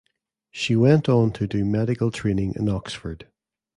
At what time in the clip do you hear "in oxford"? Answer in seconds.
2.55-3.27